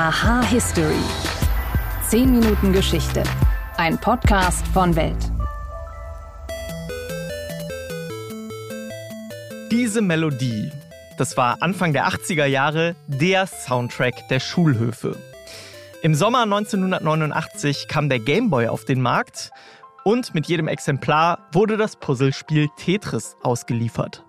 Aha 0.00 0.44
History. 0.44 1.02
10 2.08 2.30
Minuten 2.30 2.72
Geschichte. 2.72 3.24
Ein 3.78 3.98
Podcast 3.98 4.64
von 4.68 4.94
Welt. 4.94 5.16
Diese 9.72 10.00
Melodie, 10.00 10.70
das 11.16 11.36
war 11.36 11.56
Anfang 11.62 11.92
der 11.92 12.06
80er 12.06 12.44
Jahre 12.44 12.94
der 13.08 13.48
Soundtrack 13.48 14.28
der 14.28 14.38
Schulhöfe. 14.38 15.16
Im 16.02 16.14
Sommer 16.14 16.42
1989 16.42 17.88
kam 17.88 18.08
der 18.08 18.20
Game 18.20 18.50
Boy 18.50 18.68
auf 18.68 18.84
den 18.84 19.02
Markt 19.02 19.50
und 20.04 20.32
mit 20.32 20.46
jedem 20.46 20.68
Exemplar 20.68 21.48
wurde 21.50 21.76
das 21.76 21.96
Puzzlespiel 21.96 22.68
Tetris 22.76 23.36
ausgeliefert. 23.42 24.24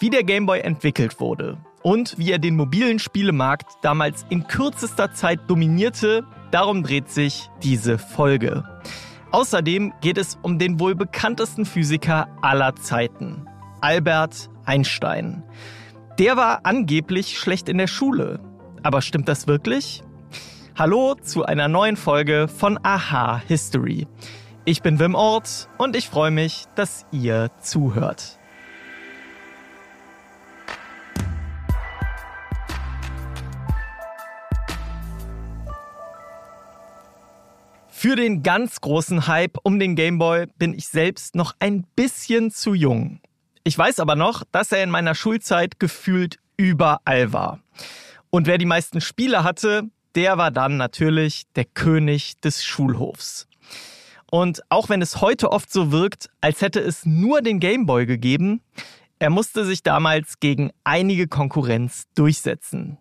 Wie 0.00 0.08
der 0.08 0.24
Game 0.24 0.46
Boy 0.46 0.60
entwickelt 0.60 1.20
wurde 1.20 1.58
und 1.86 2.18
wie 2.18 2.32
er 2.32 2.40
den 2.40 2.56
mobilen 2.56 2.98
Spielemarkt 2.98 3.76
damals 3.80 4.26
in 4.28 4.48
kürzester 4.48 5.12
Zeit 5.12 5.38
dominierte, 5.46 6.26
darum 6.50 6.82
dreht 6.82 7.08
sich 7.08 7.48
diese 7.62 7.96
Folge. 7.96 8.64
Außerdem 9.30 9.92
geht 10.00 10.18
es 10.18 10.36
um 10.42 10.58
den 10.58 10.80
wohl 10.80 10.96
bekanntesten 10.96 11.64
Physiker 11.64 12.26
aller 12.42 12.74
Zeiten, 12.74 13.46
Albert 13.80 14.50
Einstein. 14.64 15.44
Der 16.18 16.36
war 16.36 16.62
angeblich 16.64 17.38
schlecht 17.38 17.68
in 17.68 17.78
der 17.78 17.86
Schule. 17.86 18.40
Aber 18.82 19.00
stimmt 19.00 19.28
das 19.28 19.46
wirklich? 19.46 20.02
Hallo 20.76 21.14
zu 21.14 21.44
einer 21.44 21.68
neuen 21.68 21.96
Folge 21.96 22.48
von 22.48 22.80
Aha 22.82 23.40
History. 23.46 24.08
Ich 24.64 24.82
bin 24.82 24.98
Wim 24.98 25.14
Ort 25.14 25.68
und 25.78 25.94
ich 25.94 26.08
freue 26.08 26.32
mich, 26.32 26.64
dass 26.74 27.06
ihr 27.12 27.52
zuhört. 27.60 28.40
Für 38.06 38.14
den 38.14 38.44
ganz 38.44 38.80
großen 38.80 39.26
Hype 39.26 39.58
um 39.64 39.80
den 39.80 39.96
Gameboy 39.96 40.46
bin 40.58 40.74
ich 40.74 40.86
selbst 40.86 41.34
noch 41.34 41.56
ein 41.58 41.84
bisschen 41.96 42.52
zu 42.52 42.72
jung. 42.72 43.18
Ich 43.64 43.76
weiß 43.76 43.98
aber 43.98 44.14
noch, 44.14 44.44
dass 44.52 44.70
er 44.70 44.84
in 44.84 44.90
meiner 44.90 45.16
Schulzeit 45.16 45.80
gefühlt 45.80 46.38
überall 46.56 47.32
war. 47.32 47.58
Und 48.30 48.46
wer 48.46 48.58
die 48.58 48.64
meisten 48.64 49.00
Spiele 49.00 49.42
hatte, 49.42 49.90
der 50.14 50.38
war 50.38 50.52
dann 50.52 50.76
natürlich 50.76 51.48
der 51.56 51.64
König 51.64 52.40
des 52.40 52.64
Schulhofs. 52.64 53.48
Und 54.30 54.62
auch 54.68 54.88
wenn 54.88 55.02
es 55.02 55.20
heute 55.20 55.50
oft 55.50 55.72
so 55.72 55.90
wirkt, 55.90 56.30
als 56.40 56.60
hätte 56.60 56.78
es 56.78 57.06
nur 57.06 57.42
den 57.42 57.58
Gameboy 57.58 58.06
gegeben, 58.06 58.60
er 59.18 59.30
musste 59.30 59.64
sich 59.64 59.82
damals 59.82 60.38
gegen 60.38 60.70
einige 60.84 61.26
Konkurrenz 61.26 62.04
durchsetzen. 62.14 62.98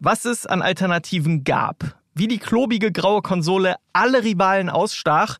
Was 0.00 0.24
es 0.24 0.44
an 0.44 0.60
Alternativen 0.60 1.44
gab, 1.44 1.94
wie 2.14 2.28
die 2.28 2.38
klobige 2.38 2.92
graue 2.92 3.22
Konsole 3.22 3.76
alle 3.92 4.24
Rivalen 4.24 4.70
ausstach 4.70 5.38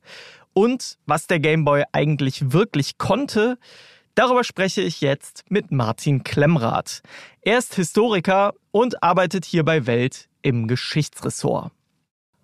und 0.52 0.98
was 1.06 1.26
der 1.26 1.40
Gameboy 1.40 1.84
eigentlich 1.92 2.52
wirklich 2.52 2.98
konnte, 2.98 3.58
darüber 4.14 4.44
spreche 4.44 4.82
ich 4.82 5.00
jetzt 5.00 5.44
mit 5.48 5.72
Martin 5.72 6.24
Klemmrath. 6.24 7.02
Er 7.42 7.58
ist 7.58 7.74
Historiker 7.74 8.54
und 8.70 9.02
arbeitet 9.02 9.44
hier 9.44 9.64
bei 9.64 9.86
Welt 9.86 10.28
im 10.42 10.68
Geschichtsressort. 10.68 11.72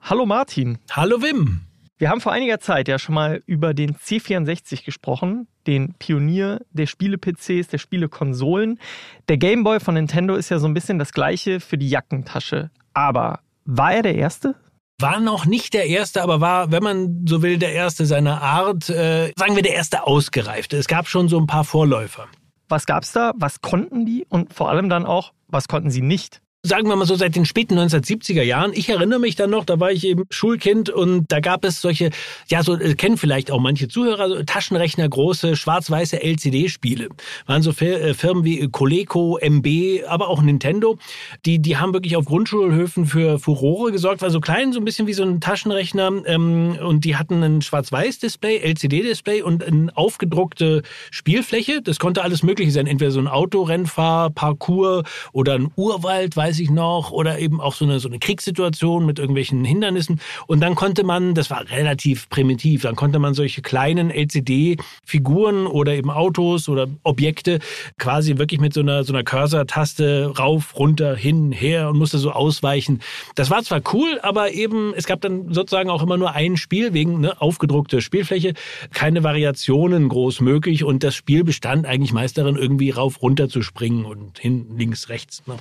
Hallo 0.00 0.26
Martin. 0.26 0.78
Hallo 0.90 1.22
Wim. 1.22 1.62
Wir 1.98 2.08
haben 2.08 2.22
vor 2.22 2.32
einiger 2.32 2.60
Zeit 2.60 2.88
ja 2.88 2.98
schon 2.98 3.14
mal 3.14 3.42
über 3.44 3.74
den 3.74 3.94
C64 3.94 4.86
gesprochen, 4.86 5.48
den 5.66 5.92
Pionier 5.98 6.62
der 6.70 6.86
Spiele-PCs, 6.86 7.68
der 7.68 7.76
Spiele-Konsolen. 7.76 8.80
Der 9.28 9.36
Gameboy 9.36 9.80
von 9.80 9.94
Nintendo 9.94 10.34
ist 10.34 10.48
ja 10.48 10.58
so 10.58 10.66
ein 10.66 10.72
bisschen 10.72 10.98
das 10.98 11.12
gleiche 11.12 11.60
für 11.60 11.76
die 11.76 11.90
Jackentasche. 11.90 12.70
Aber 12.94 13.40
war 13.76 13.94
er 13.94 14.02
der 14.02 14.16
Erste? 14.16 14.56
War 15.00 15.20
noch 15.20 15.46
nicht 15.46 15.72
der 15.72 15.86
Erste, 15.86 16.22
aber 16.22 16.40
war, 16.40 16.72
wenn 16.72 16.82
man 16.82 17.24
so 17.26 17.40
will, 17.42 17.56
der 17.56 17.72
Erste 17.72 18.04
seiner 18.04 18.42
Art, 18.42 18.90
äh, 18.90 19.32
sagen 19.36 19.56
wir 19.56 19.62
der 19.62 19.74
Erste 19.74 20.06
Ausgereifte. 20.06 20.76
Es 20.76 20.88
gab 20.88 21.08
schon 21.08 21.28
so 21.28 21.38
ein 21.38 21.46
paar 21.46 21.64
Vorläufer. 21.64 22.26
Was 22.68 22.84
gab's 22.84 23.12
da? 23.12 23.32
Was 23.36 23.60
konnten 23.60 24.04
die? 24.04 24.26
Und 24.28 24.52
vor 24.52 24.68
allem 24.68 24.88
dann 24.88 25.06
auch, 25.06 25.32
was 25.48 25.68
konnten 25.68 25.90
sie 25.90 26.02
nicht? 26.02 26.42
Sagen 26.62 26.88
wir 26.88 26.96
mal 26.96 27.06
so 27.06 27.14
seit 27.14 27.36
den 27.36 27.46
späten 27.46 27.78
1970er 27.78 28.42
Jahren. 28.42 28.72
Ich 28.74 28.90
erinnere 28.90 29.18
mich 29.18 29.34
dann 29.34 29.48
noch, 29.48 29.64
da 29.64 29.80
war 29.80 29.92
ich 29.92 30.04
eben 30.04 30.24
Schulkind 30.28 30.90
und 30.90 31.24
da 31.32 31.40
gab 31.40 31.64
es 31.64 31.80
solche, 31.80 32.10
ja, 32.48 32.62
so 32.62 32.74
äh, 32.78 32.94
kennen 32.94 33.16
vielleicht 33.16 33.50
auch 33.50 33.60
manche 33.60 33.88
Zuhörer, 33.88 34.28
so 34.28 34.42
Taschenrechner 34.42 35.08
große 35.08 35.56
schwarz-weiße 35.56 36.22
LCD-Spiele. 36.22 37.08
Waren 37.46 37.62
so 37.62 37.70
äh, 37.70 38.12
Firmen 38.12 38.44
wie 38.44 38.68
Coleco, 38.68 39.38
MB, 39.40 40.04
aber 40.06 40.28
auch 40.28 40.42
Nintendo. 40.42 40.98
Die, 41.46 41.60
die 41.62 41.78
haben 41.78 41.94
wirklich 41.94 42.16
auf 42.16 42.26
Grundschulhöfen 42.26 43.06
für 43.06 43.38
Furore 43.38 43.90
gesorgt, 43.90 44.20
war 44.20 44.30
so 44.30 44.40
klein, 44.40 44.74
so 44.74 44.80
ein 44.80 44.84
bisschen 44.84 45.06
wie 45.06 45.14
so 45.14 45.22
ein 45.22 45.40
Taschenrechner 45.40 46.12
ähm, 46.26 46.76
und 46.82 47.06
die 47.06 47.16
hatten 47.16 47.42
ein 47.42 47.62
schwarz-weiß-Display, 47.62 48.58
LCD-Display 48.58 49.40
und 49.40 49.64
eine 49.64 49.96
aufgedruckte 49.96 50.82
Spielfläche. 51.10 51.80
Das 51.80 51.98
konnte 51.98 52.22
alles 52.22 52.42
mögliche 52.42 52.70
sein, 52.70 52.86
entweder 52.86 53.12
so 53.12 53.20
ein 53.20 53.28
Autorennfahr, 53.28 54.28
Parcours 54.28 55.04
oder 55.32 55.54
ein 55.54 55.70
Urwald, 55.76 56.36
weiß 56.36 56.49
weiß 56.50 56.58
ich 56.58 56.70
noch, 56.70 57.12
oder 57.12 57.38
eben 57.38 57.60
auch 57.60 57.74
so 57.74 57.84
eine, 57.84 58.00
so 58.00 58.08
eine 58.08 58.18
Kriegssituation 58.18 59.06
mit 59.06 59.20
irgendwelchen 59.20 59.64
Hindernissen. 59.64 60.20
Und 60.48 60.58
dann 60.58 60.74
konnte 60.74 61.04
man, 61.04 61.32
das 61.36 61.48
war 61.48 61.70
relativ 61.70 62.28
primitiv, 62.28 62.82
dann 62.82 62.96
konnte 62.96 63.20
man 63.20 63.34
solche 63.34 63.62
kleinen 63.62 64.10
LCD-Figuren 64.10 65.68
oder 65.68 65.94
eben 65.94 66.10
Autos 66.10 66.68
oder 66.68 66.88
Objekte 67.04 67.60
quasi 67.98 68.36
wirklich 68.38 68.58
mit 68.58 68.74
so 68.74 68.80
einer, 68.80 69.04
so 69.04 69.12
einer 69.12 69.22
Cursor-Taste 69.22 70.34
rauf, 70.36 70.76
runter, 70.76 71.14
hin, 71.14 71.52
her 71.52 71.88
und 71.88 71.98
musste 71.98 72.18
so 72.18 72.32
ausweichen. 72.32 72.98
Das 73.36 73.48
war 73.48 73.62
zwar 73.62 73.80
cool, 73.92 74.18
aber 74.22 74.50
eben, 74.50 74.92
es 74.96 75.06
gab 75.06 75.20
dann 75.20 75.54
sozusagen 75.54 75.88
auch 75.88 76.02
immer 76.02 76.16
nur 76.16 76.32
ein 76.32 76.56
Spiel 76.56 76.94
wegen 76.94 77.20
ne, 77.20 77.40
aufgedruckte 77.40 78.00
Spielfläche, 78.00 78.54
keine 78.92 79.22
Variationen 79.22 80.08
groß 80.08 80.40
möglich 80.40 80.82
und 80.82 81.04
das 81.04 81.14
Spiel 81.14 81.44
bestand 81.44 81.86
eigentlich 81.86 82.12
meist 82.12 82.38
darin, 82.38 82.56
irgendwie 82.56 82.90
rauf, 82.90 83.22
runter 83.22 83.48
zu 83.48 83.62
springen 83.62 84.04
und 84.04 84.40
hin, 84.40 84.66
links, 84.76 85.08
rechts. 85.10 85.44
Ne? 85.46 85.54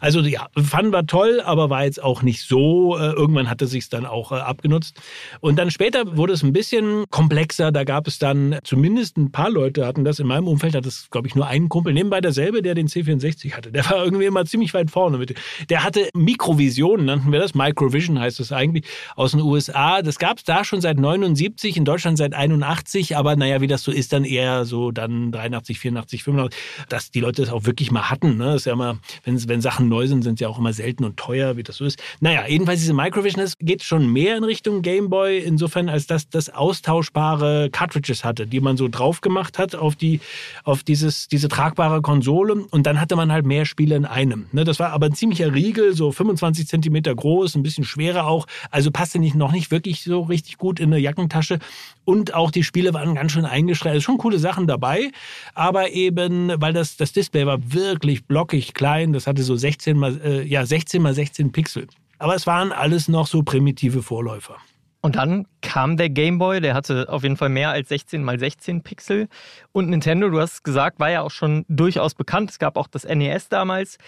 Also 0.00 0.20
ja, 0.34 0.48
fanden 0.60 0.92
wir 0.92 1.06
toll, 1.06 1.40
aber 1.44 1.70
war 1.70 1.84
jetzt 1.84 2.02
auch 2.02 2.22
nicht 2.22 2.42
so. 2.42 2.98
Äh, 2.98 3.12
irgendwann 3.12 3.48
hatte 3.48 3.68
sich 3.68 3.88
dann 3.88 4.04
auch 4.04 4.32
äh, 4.32 4.34
abgenutzt. 4.34 5.00
Und 5.38 5.60
dann 5.60 5.70
später 5.70 6.16
wurde 6.16 6.32
es 6.32 6.42
ein 6.42 6.52
bisschen 6.52 7.04
komplexer. 7.08 7.70
Da 7.70 7.84
gab 7.84 8.08
es 8.08 8.18
dann 8.18 8.58
zumindest 8.64 9.16
ein 9.16 9.30
paar 9.30 9.48
Leute 9.48 9.86
hatten 9.86 10.04
das. 10.04 10.18
In 10.18 10.26
meinem 10.26 10.48
Umfeld 10.48 10.74
hat 10.74 10.86
es, 10.86 11.08
glaube 11.12 11.28
ich, 11.28 11.36
nur 11.36 11.46
einen 11.46 11.68
Kumpel. 11.68 11.92
Nebenbei 11.92 12.20
derselbe, 12.20 12.62
der 12.62 12.74
den 12.74 12.88
C64 12.88 13.52
hatte. 13.52 13.70
Der 13.70 13.88
war 13.88 14.04
irgendwie 14.04 14.24
immer 14.24 14.44
ziemlich 14.44 14.74
weit 14.74 14.90
vorne 14.90 15.18
mit. 15.18 15.36
Der 15.68 15.84
hatte 15.84 16.08
Mikrovision, 16.14 17.04
nannten 17.04 17.30
wir 17.30 17.38
das. 17.38 17.54
Microvision 17.54 18.18
heißt 18.18 18.40
das 18.40 18.50
eigentlich, 18.50 18.86
aus 19.14 19.30
den 19.30 19.40
USA. 19.40 20.02
Das 20.02 20.18
gab 20.18 20.38
es 20.38 20.44
da 20.44 20.64
schon 20.64 20.80
seit 20.80 20.98
79, 20.98 21.76
in 21.76 21.84
Deutschland 21.84 22.18
seit 22.18 22.34
81. 22.34 23.16
Aber 23.16 23.36
naja, 23.36 23.60
wie 23.60 23.68
das 23.68 23.84
so 23.84 23.92
ist, 23.92 24.12
dann 24.12 24.24
eher 24.24 24.64
so 24.64 24.90
dann 24.90 25.30
83, 25.30 25.78
84, 25.78 26.24
85, 26.24 26.60
dass 26.88 27.12
die 27.12 27.20
Leute 27.20 27.42
das 27.42 27.52
auch 27.52 27.66
wirklich 27.66 27.92
mal 27.92 28.10
hatten. 28.10 28.36
Ne? 28.36 28.46
Das 28.46 28.62
ist 28.62 28.64
ja 28.64 28.72
immer, 28.72 28.98
wenn, 29.22 29.48
wenn 29.48 29.60
Sachen 29.60 29.88
neu 29.88 30.08
sind, 30.08 30.23
sind 30.24 30.40
ja 30.40 30.48
auch 30.48 30.58
immer 30.58 30.72
selten 30.72 31.04
und 31.04 31.16
teuer, 31.16 31.56
wie 31.56 31.62
das 31.62 31.76
so 31.76 31.84
ist. 31.84 32.02
Naja, 32.20 32.46
jedenfalls 32.48 32.80
diese 32.80 32.94
Microvision, 32.94 33.42
das 33.42 33.56
geht 33.58 33.82
schon 33.82 34.12
mehr 34.12 34.36
in 34.36 34.44
Richtung 34.44 34.82
Gameboy, 34.82 35.38
insofern, 35.38 35.88
als 35.88 36.06
dass 36.06 36.28
das 36.28 36.50
austauschbare 36.50 37.70
Cartridges 37.70 38.24
hatte, 38.24 38.46
die 38.46 38.60
man 38.60 38.76
so 38.76 38.88
drauf 38.88 39.20
gemacht 39.20 39.58
hat 39.58 39.74
auf 39.74 39.94
die, 39.94 40.20
auf 40.64 40.82
dieses, 40.82 41.28
diese 41.28 41.48
tragbare 41.48 42.02
Konsole 42.02 42.54
und 42.70 42.86
dann 42.86 43.00
hatte 43.00 43.16
man 43.16 43.30
halt 43.30 43.46
mehr 43.46 43.64
Spiele 43.64 43.94
in 43.96 44.04
einem. 44.04 44.46
Ne, 44.52 44.64
das 44.64 44.80
war 44.80 44.90
aber 44.90 45.06
ein 45.06 45.14
ziemlicher 45.14 45.54
Riegel, 45.54 45.94
so 45.94 46.10
25 46.10 46.66
Zentimeter 46.66 47.14
groß, 47.14 47.54
ein 47.54 47.62
bisschen 47.62 47.84
schwerer 47.84 48.26
auch, 48.26 48.46
also 48.70 48.90
passte 48.90 49.18
nicht, 49.18 49.34
noch 49.34 49.52
nicht 49.52 49.70
wirklich 49.70 50.02
so 50.02 50.22
richtig 50.22 50.58
gut 50.58 50.80
in 50.80 50.92
eine 50.92 50.98
Jackentasche 50.98 51.58
und 52.04 52.34
auch 52.34 52.50
die 52.50 52.64
Spiele 52.64 52.94
waren 52.94 53.14
ganz 53.14 53.32
schön 53.32 53.44
eingeschränkt. 53.44 53.94
Also 53.94 54.04
schon 54.04 54.18
coole 54.18 54.38
Sachen 54.38 54.66
dabei, 54.66 55.10
aber 55.54 55.90
eben, 55.90 56.52
weil 56.60 56.72
das, 56.72 56.96
das 56.96 57.12
Display 57.12 57.46
war 57.46 57.58
wirklich 57.72 58.26
blockig 58.26 58.74
klein, 58.74 59.12
das 59.12 59.26
hatte 59.26 59.42
so 59.42 59.56
16 59.56 59.96
mal 59.96 60.20
äh, 60.22 60.42
ja, 60.42 60.66
16 60.66 61.02
mal 61.02 61.14
16 61.14 61.52
Pixel. 61.52 61.86
Aber 62.18 62.34
es 62.34 62.46
waren 62.46 62.72
alles 62.72 63.08
noch 63.08 63.26
so 63.26 63.42
primitive 63.42 64.02
Vorläufer. 64.02 64.56
Und 65.04 65.16
dann 65.16 65.46
kam 65.60 65.98
der 65.98 66.08
Game 66.08 66.38
Boy, 66.38 66.62
der 66.62 66.72
hatte 66.72 67.10
auf 67.10 67.24
jeden 67.24 67.36
Fall 67.36 67.50
mehr 67.50 67.68
als 67.68 67.90
16 67.90 68.24
mal 68.24 68.38
16 68.38 68.82
Pixel. 68.82 69.28
Und 69.72 69.90
Nintendo, 69.90 70.30
du 70.30 70.40
hast 70.40 70.64
gesagt, 70.64 70.98
war 70.98 71.10
ja 71.10 71.20
auch 71.20 71.30
schon 71.30 71.66
durchaus 71.68 72.14
bekannt. 72.14 72.50
Es 72.50 72.58
gab 72.58 72.78
auch 72.78 72.86
das 72.86 73.04
NES 73.04 73.50
damals. 73.50 73.98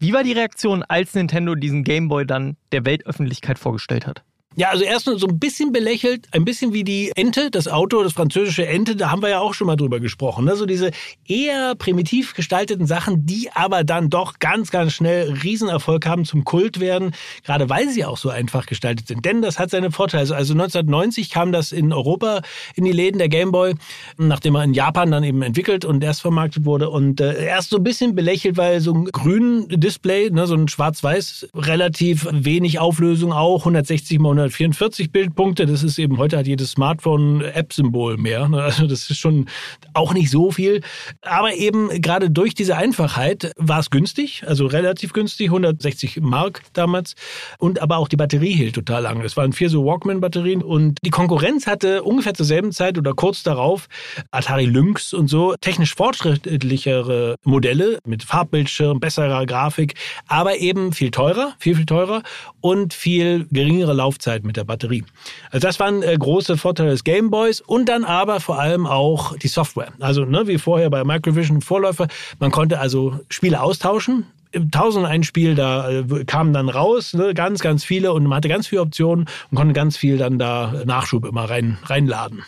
Wie 0.00 0.12
war 0.12 0.24
die 0.24 0.32
Reaktion, 0.32 0.82
als 0.82 1.14
Nintendo 1.14 1.54
diesen 1.54 1.84
Game 1.84 2.08
Boy 2.08 2.26
dann 2.26 2.56
der 2.72 2.84
Weltöffentlichkeit 2.84 3.56
vorgestellt 3.56 4.04
hat? 4.04 4.24
Ja, 4.54 4.68
also 4.68 4.84
erst 4.84 5.06
so 5.06 5.26
ein 5.26 5.38
bisschen 5.38 5.72
belächelt, 5.72 6.28
ein 6.32 6.44
bisschen 6.44 6.72
wie 6.72 6.84
die 6.84 7.10
Ente, 7.16 7.50
das 7.50 7.68
Auto, 7.68 8.02
das 8.02 8.12
französische 8.12 8.66
Ente, 8.66 8.96
da 8.96 9.10
haben 9.10 9.22
wir 9.22 9.30
ja 9.30 9.40
auch 9.40 9.54
schon 9.54 9.66
mal 9.66 9.76
drüber 9.76 9.98
gesprochen. 9.98 10.44
Ne? 10.44 10.56
So 10.56 10.66
diese 10.66 10.90
eher 11.26 11.74
primitiv 11.74 12.34
gestalteten 12.34 12.86
Sachen, 12.86 13.24
die 13.24 13.50
aber 13.54 13.82
dann 13.84 14.10
doch 14.10 14.38
ganz, 14.40 14.70
ganz 14.70 14.92
schnell 14.92 15.32
Riesenerfolg 15.42 16.04
haben, 16.06 16.24
zum 16.24 16.44
Kult 16.44 16.80
werden, 16.80 17.12
gerade 17.44 17.70
weil 17.70 17.88
sie 17.88 18.04
auch 18.04 18.18
so 18.18 18.28
einfach 18.28 18.66
gestaltet 18.66 19.08
sind. 19.08 19.24
Denn 19.24 19.40
das 19.40 19.58
hat 19.58 19.70
seine 19.70 19.90
Vorteile. 19.90 20.22
Also 20.22 20.52
1990 20.52 21.30
kam 21.30 21.52
das 21.52 21.72
in 21.72 21.92
Europa 21.92 22.42
in 22.74 22.84
die 22.84 22.92
Läden 22.92 23.18
der 23.18 23.30
Gameboy, 23.30 23.74
nachdem 24.18 24.54
er 24.56 24.64
in 24.64 24.74
Japan 24.74 25.10
dann 25.10 25.24
eben 25.24 25.40
entwickelt 25.42 25.84
und 25.86 26.04
erst 26.04 26.20
vermarktet 26.20 26.66
wurde 26.66 26.90
und 26.90 27.20
äh, 27.20 27.42
erst 27.42 27.70
so 27.70 27.76
ein 27.76 27.84
bisschen 27.84 28.14
belächelt, 28.14 28.58
weil 28.58 28.80
so 28.80 28.92
ein 28.92 29.04
grün 29.06 29.66
Display, 29.68 30.30
ne, 30.30 30.46
so 30.46 30.54
ein 30.54 30.68
schwarz-weiß, 30.68 31.48
relativ 31.54 32.28
wenig 32.30 32.78
Auflösung 32.78 33.32
auch, 33.32 33.60
160 33.60 34.18
mal 34.18 34.41
144 34.42 35.12
Bildpunkte. 35.12 35.66
Das 35.66 35.82
ist 35.82 35.98
eben, 35.98 36.18
heute 36.18 36.36
hat 36.36 36.46
jedes 36.46 36.72
Smartphone 36.72 37.42
App-Symbol 37.42 38.16
mehr. 38.16 38.48
Ne? 38.48 38.62
Also 38.62 38.86
das 38.86 39.10
ist 39.10 39.18
schon 39.18 39.46
auch 39.94 40.14
nicht 40.14 40.30
so 40.30 40.50
viel. 40.50 40.80
Aber 41.22 41.54
eben 41.54 41.88
gerade 42.00 42.30
durch 42.30 42.54
diese 42.54 42.76
Einfachheit 42.76 43.52
war 43.56 43.78
es 43.78 43.90
günstig, 43.90 44.44
also 44.46 44.66
relativ 44.66 45.12
günstig, 45.12 45.48
160 45.48 46.20
Mark 46.20 46.62
damals. 46.72 47.14
Und 47.58 47.80
aber 47.80 47.98
auch 47.98 48.08
die 48.08 48.16
Batterie 48.16 48.52
hielt 48.52 48.74
total 48.74 49.02
lange. 49.02 49.24
Es 49.24 49.36
waren 49.36 49.52
vier 49.52 49.70
so 49.70 49.84
Walkman-Batterien 49.84 50.62
und 50.62 50.98
die 51.04 51.10
Konkurrenz 51.10 51.66
hatte 51.66 52.02
ungefähr 52.02 52.34
zur 52.34 52.46
selben 52.46 52.72
Zeit 52.72 52.98
oder 52.98 53.12
kurz 53.14 53.42
darauf 53.42 53.88
Atari 54.30 54.64
Lynx 54.64 55.12
und 55.12 55.28
so 55.28 55.54
technisch 55.60 55.94
fortschrittlichere 55.94 57.36
Modelle 57.44 57.98
mit 58.06 58.22
Farbbildschirm, 58.24 59.00
besserer 59.00 59.46
Grafik, 59.46 59.94
aber 60.26 60.56
eben 60.58 60.92
viel 60.92 61.10
teurer, 61.10 61.54
viel, 61.58 61.76
viel 61.76 61.86
teurer 61.86 62.22
und 62.60 62.94
viel 62.94 63.46
geringere 63.50 63.92
Laufzeit 63.92 64.31
mit 64.42 64.56
der 64.56 64.64
Batterie. 64.64 65.04
Also 65.50 65.66
das 65.66 65.78
waren 65.80 66.02
äh, 66.02 66.16
große 66.16 66.56
Vorteile 66.56 66.90
des 66.90 67.04
Gameboys 67.04 67.60
und 67.60 67.88
dann 67.88 68.04
aber 68.04 68.40
vor 68.40 68.58
allem 68.58 68.86
auch 68.86 69.36
die 69.36 69.48
Software. 69.48 69.92
Also 70.00 70.24
ne, 70.24 70.46
wie 70.46 70.58
vorher 70.58 70.90
bei 70.90 71.04
Microvision 71.04 71.60
Vorläufer, 71.60 72.08
man 72.38 72.50
konnte 72.50 72.80
also 72.80 73.20
Spiele 73.28 73.60
austauschen, 73.60 74.26
tausend 74.70 75.06
ein 75.06 75.22
Spiel, 75.22 75.54
da 75.54 75.90
äh, 75.90 76.24
kamen 76.24 76.52
dann 76.52 76.68
raus, 76.68 77.14
ne, 77.14 77.34
ganz, 77.34 77.60
ganz 77.60 77.84
viele 77.84 78.12
und 78.12 78.24
man 78.24 78.36
hatte 78.36 78.48
ganz 78.48 78.66
viele 78.66 78.82
Optionen 78.82 79.26
und 79.50 79.56
konnte 79.56 79.74
ganz 79.74 79.96
viel 79.96 80.18
dann 80.18 80.38
da 80.38 80.82
Nachschub 80.84 81.24
immer 81.24 81.48
rein, 81.48 81.78
reinladen. 81.84 82.42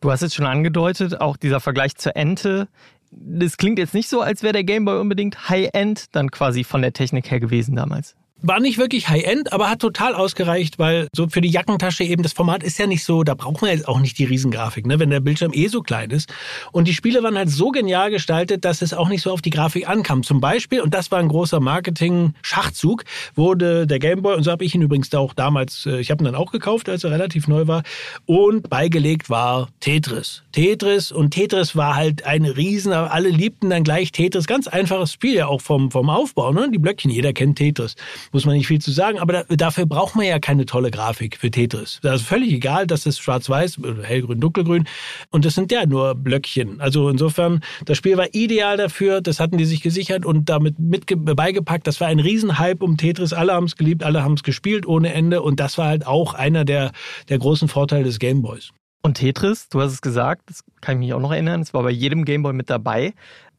Du 0.00 0.10
hast 0.10 0.20
jetzt 0.20 0.34
schon 0.34 0.46
angedeutet, 0.46 1.20
auch 1.20 1.36
dieser 1.36 1.60
Vergleich 1.60 1.96
zur 1.96 2.14
Ente. 2.14 2.68
Das 3.10 3.56
klingt 3.56 3.78
jetzt 3.78 3.94
nicht 3.94 4.08
so, 4.08 4.20
als 4.20 4.42
wäre 4.42 4.52
der 4.52 4.64
Gameboy 4.64 4.98
unbedingt 4.98 5.48
High-End 5.48 6.14
dann 6.14 6.30
quasi 6.30 6.64
von 6.64 6.82
der 6.82 6.92
Technik 6.92 7.30
her 7.30 7.40
gewesen 7.40 7.76
damals. 7.76 8.16
War 8.46 8.60
nicht 8.60 8.76
wirklich 8.76 9.08
High-End, 9.08 9.54
aber 9.54 9.70
hat 9.70 9.78
total 9.78 10.14
ausgereicht, 10.14 10.78
weil 10.78 11.08
so 11.16 11.28
für 11.30 11.40
die 11.40 11.48
Jackentasche 11.48 12.04
eben 12.04 12.22
das 12.22 12.34
Format 12.34 12.62
ist 12.62 12.78
ja 12.78 12.86
nicht 12.86 13.02
so, 13.02 13.24
da 13.24 13.32
braucht 13.32 13.62
man 13.62 13.70
jetzt 13.70 13.88
auch 13.88 13.98
nicht 14.00 14.18
die 14.18 14.26
Riesengrafik, 14.26 14.86
ne, 14.86 14.98
wenn 14.98 15.08
der 15.08 15.20
Bildschirm 15.20 15.52
eh 15.54 15.68
so 15.68 15.80
klein 15.80 16.10
ist. 16.10 16.30
Und 16.70 16.86
die 16.86 16.92
Spiele 16.92 17.22
waren 17.22 17.38
halt 17.38 17.48
so 17.48 17.70
genial 17.70 18.10
gestaltet, 18.10 18.66
dass 18.66 18.82
es 18.82 18.92
auch 18.92 19.08
nicht 19.08 19.22
so 19.22 19.32
auf 19.32 19.40
die 19.40 19.48
Grafik 19.48 19.88
ankam. 19.88 20.24
Zum 20.24 20.42
Beispiel, 20.42 20.82
und 20.82 20.92
das 20.92 21.10
war 21.10 21.20
ein 21.20 21.28
großer 21.28 21.58
Marketing-Schachzug, 21.58 23.04
wurde 23.34 23.86
der 23.86 23.98
Gameboy, 23.98 24.34
und 24.34 24.42
so 24.42 24.50
habe 24.50 24.62
ich 24.62 24.74
ihn 24.74 24.82
übrigens 24.82 25.14
auch 25.14 25.32
damals, 25.32 25.86
äh, 25.86 26.00
ich 26.00 26.10
habe 26.10 26.22
ihn 26.22 26.26
dann 26.26 26.34
auch 26.34 26.52
gekauft, 26.52 26.90
als 26.90 27.02
er 27.02 27.12
relativ 27.12 27.48
neu 27.48 27.66
war, 27.66 27.82
und 28.26 28.68
beigelegt 28.68 29.30
war 29.30 29.68
Tetris. 29.80 30.42
Tetris 30.52 31.12
und 31.12 31.30
Tetris 31.30 31.76
war 31.76 31.96
halt 31.96 32.26
ein 32.26 32.44
Riesen, 32.44 32.92
alle 32.92 33.30
liebten 33.30 33.70
dann 33.70 33.84
gleich 33.84 34.12
Tetris. 34.12 34.46
Ganz 34.46 34.68
einfaches 34.68 35.14
Spiel 35.14 35.34
ja 35.34 35.46
auch 35.46 35.62
vom, 35.62 35.90
vom 35.90 36.10
Aufbau, 36.10 36.52
ne? 36.52 36.68
Die 36.70 36.78
Blöckchen, 36.78 37.10
jeder 37.10 37.32
kennt 37.32 37.56
Tetris 37.56 37.96
muss 38.34 38.44
man 38.44 38.56
nicht 38.56 38.66
viel 38.66 38.80
zu 38.80 38.90
sagen. 38.90 39.18
Aber 39.18 39.32
da, 39.32 39.44
dafür 39.56 39.86
braucht 39.86 40.16
man 40.16 40.26
ja 40.26 40.38
keine 40.38 40.66
tolle 40.66 40.90
Grafik 40.90 41.38
für 41.38 41.50
Tetris. 41.50 42.00
Das 42.02 42.20
ist 42.20 42.26
völlig 42.26 42.52
egal, 42.52 42.86
das 42.86 43.06
ist 43.06 43.20
schwarz-weiß, 43.20 43.78
hellgrün, 44.02 44.40
dunkelgrün. 44.40 44.86
Und 45.30 45.44
das 45.44 45.54
sind 45.54 45.72
ja 45.72 45.86
nur 45.86 46.14
Blöckchen. 46.14 46.80
Also 46.80 47.08
insofern, 47.08 47.60
das 47.86 47.96
Spiel 47.96 48.16
war 48.18 48.26
ideal 48.34 48.76
dafür. 48.76 49.20
Das 49.22 49.40
hatten 49.40 49.56
die 49.56 49.64
sich 49.64 49.80
gesichert 49.80 50.26
und 50.26 50.48
damit 50.50 50.78
mit 50.78 51.06
beigepackt. 51.06 51.86
Das 51.86 52.00
war 52.00 52.08
ein 52.08 52.20
Riesenhype 52.20 52.84
um 52.84 52.96
Tetris. 52.96 53.32
Alle 53.32 53.54
haben 53.54 53.64
es 53.64 53.76
geliebt, 53.76 54.02
alle 54.02 54.22
haben 54.22 54.34
es 54.34 54.42
gespielt 54.42 54.86
ohne 54.86 55.14
Ende. 55.14 55.40
Und 55.40 55.60
das 55.60 55.78
war 55.78 55.86
halt 55.86 56.06
auch 56.06 56.34
einer 56.34 56.64
der, 56.64 56.92
der 57.28 57.38
großen 57.38 57.68
Vorteile 57.68 58.04
des 58.04 58.18
Gameboys. 58.18 58.70
Und 59.02 59.14
Tetris, 59.18 59.68
du 59.68 59.80
hast 59.80 59.92
es 59.92 60.00
gesagt, 60.00 60.48
das 60.48 60.64
kann 60.80 60.96
ich 60.96 61.06
mich 61.06 61.14
auch 61.14 61.20
noch 61.20 61.30
erinnern, 61.30 61.60
es 61.60 61.74
war 61.74 61.82
bei 61.82 61.90
jedem 61.90 62.24
Gameboy 62.24 62.54
mit 62.54 62.70
dabei. 62.70 63.12